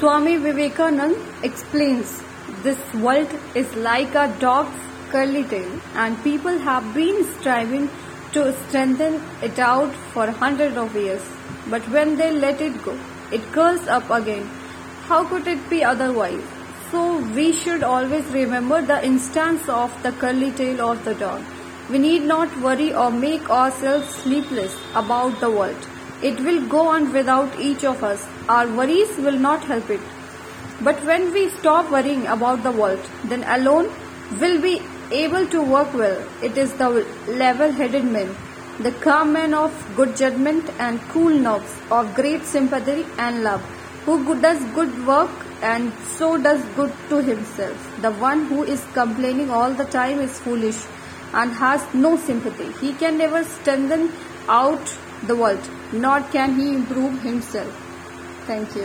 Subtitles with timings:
[0.00, 2.22] Swami Vivekanand explains
[2.62, 4.78] this world is like a dog's
[5.10, 7.90] curly tail, and people have been striving
[8.32, 11.20] to strengthen it out for hundreds of years.
[11.68, 12.98] But when they let it go,
[13.30, 14.48] it curls up again.
[15.02, 16.42] How could it be otherwise?
[16.90, 21.44] So we should always remember the instance of the curly tail of the dog.
[21.90, 25.88] We need not worry or make ourselves sleepless about the world.
[26.22, 28.26] It will go on without each of us.
[28.48, 30.00] Our worries will not help it.
[30.82, 33.90] But when we stop worrying about the world, then alone
[34.40, 36.22] will be able to work well.
[36.42, 36.88] It is the
[37.26, 38.34] level headed man,
[38.78, 43.60] the calm man of good judgment and cool nerves, of great sympathy and love,
[44.04, 45.30] who does good work
[45.62, 48.00] and so does good to himself.
[48.00, 50.78] The one who is complaining all the time is foolish
[51.34, 52.72] and has no sympathy.
[52.84, 54.10] He can never strengthen
[54.48, 54.96] out
[55.26, 57.74] the world, nor can he improve himself.
[58.46, 58.78] Thank you.